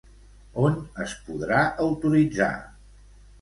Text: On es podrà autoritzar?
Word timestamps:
On 0.61 0.79
es 1.03 1.13
podrà 1.27 1.59
autoritzar? 1.85 2.49